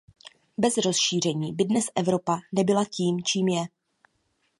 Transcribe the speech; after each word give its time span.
Bez 0.57 0.77
rozšíření 0.77 1.53
by 1.53 1.65
dnes 1.65 1.85
Evropa 1.95 2.39
nebyla 2.51 2.85
tím, 2.85 3.23
čím 3.23 3.47
je. 3.47 3.61